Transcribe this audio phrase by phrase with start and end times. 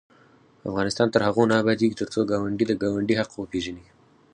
[0.69, 3.85] افغانستان تر هغو نه ابادیږي، ترڅو ګاونډي د ګاونډي حق وپيژني.